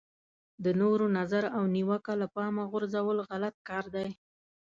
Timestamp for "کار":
3.69-3.85